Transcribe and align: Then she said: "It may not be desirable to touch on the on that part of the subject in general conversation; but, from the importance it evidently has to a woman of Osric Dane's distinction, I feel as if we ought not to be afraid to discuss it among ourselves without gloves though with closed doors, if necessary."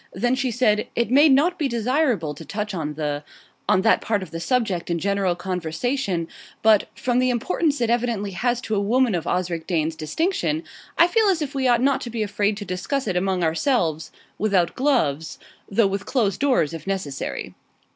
Then 0.13 0.33
she 0.33 0.49
said: 0.49 0.87
"It 0.95 1.11
may 1.11 1.29
not 1.29 1.59
be 1.59 1.67
desirable 1.67 2.33
to 2.33 2.43
touch 2.43 2.73
on 2.73 2.95
the 2.95 3.23
on 3.69 3.83
that 3.83 4.01
part 4.01 4.23
of 4.23 4.31
the 4.31 4.39
subject 4.39 4.89
in 4.89 4.97
general 4.97 5.35
conversation; 5.35 6.27
but, 6.63 6.89
from 6.95 7.19
the 7.19 7.29
importance 7.29 7.79
it 7.81 7.91
evidently 7.91 8.31
has 8.31 8.61
to 8.61 8.73
a 8.73 8.79
woman 8.79 9.13
of 9.13 9.27
Osric 9.27 9.67
Dane's 9.67 9.95
distinction, 9.95 10.63
I 10.97 11.07
feel 11.07 11.27
as 11.27 11.43
if 11.43 11.53
we 11.53 11.67
ought 11.67 11.83
not 11.83 12.01
to 12.01 12.09
be 12.09 12.23
afraid 12.23 12.57
to 12.57 12.65
discuss 12.65 13.05
it 13.07 13.15
among 13.15 13.43
ourselves 13.43 14.11
without 14.39 14.73
gloves 14.73 15.37
though 15.69 15.85
with 15.85 16.07
closed 16.07 16.39
doors, 16.39 16.73
if 16.73 16.87
necessary." 16.87 17.53